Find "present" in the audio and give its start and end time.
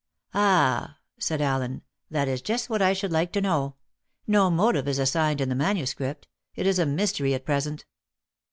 7.45-7.85